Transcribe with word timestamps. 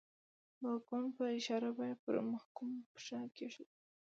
د 0.59 0.61
واکمن 0.69 1.05
په 1.17 1.23
اشاره 1.37 1.69
به 1.77 1.83
یې 1.89 1.95
پر 2.03 2.15
محکوم 2.31 2.71
پښه 2.91 3.17
کېښوده. 3.35 3.73